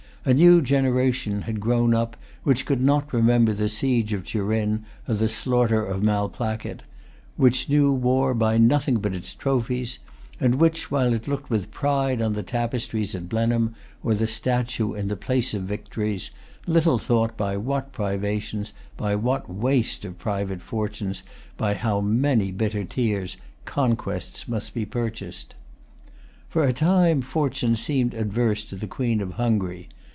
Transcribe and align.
A 0.23 0.35
new 0.35 0.61
generation 0.61 1.41
had 1.43 1.59
grown 1.59 1.95
up, 1.95 2.15
which 2.43 2.67
could 2.67 2.79
not 2.79 3.11
remember 3.11 3.53
the 3.53 3.67
siege 3.69 4.13
of 4.13 4.23
Turin 4.23 4.85
or 5.07 5.15
the 5.15 5.27
slaughter 5.27 5.83
of 5.83 6.03
Malplaquet; 6.03 6.81
which 7.37 7.67
knew 7.67 7.91
war[Pg 7.91 8.37
265] 8.37 8.37
by 8.39 8.57
nothing 8.59 8.95
but 8.97 9.15
its 9.15 9.33
trophies; 9.33 9.97
and 10.39 10.59
which, 10.61 10.91
while 10.91 11.15
it 11.15 11.27
looked 11.27 11.49
with 11.49 11.71
pride 11.71 12.21
on 12.21 12.33
the 12.33 12.43
tapestries 12.43 13.15
at 13.15 13.29
Blenheim, 13.29 13.73
or 14.03 14.13
the 14.13 14.27
statue 14.27 14.93
in 14.93 15.07
the 15.07 15.15
Place 15.15 15.55
of 15.55 15.63
Victories, 15.63 16.29
little 16.67 16.99
thought 16.99 17.35
by 17.35 17.57
what 17.57 17.91
privations, 17.91 18.73
by 18.97 19.15
what 19.15 19.49
waste 19.51 20.05
of 20.05 20.19
private 20.19 20.61
fortunes, 20.61 21.23
by 21.57 21.73
how 21.73 21.99
many 21.99 22.51
bitter 22.51 22.83
tears, 22.83 23.37
conquests 23.65 24.47
must 24.47 24.75
be 24.75 24.85
purchased. 24.85 25.55
For 26.47 26.63
a 26.63 26.73
time 26.73 27.23
fortune 27.23 27.75
seemed 27.75 28.13
adverse 28.13 28.63
to 28.65 28.75
the 28.75 28.85
Queen 28.85 29.19
of 29.19 29.33
Hungary. 29.33 29.89